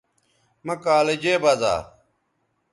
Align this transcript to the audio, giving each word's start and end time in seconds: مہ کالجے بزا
مہ 0.65 0.75
کالجے 0.83 1.35
بزا 1.43 1.75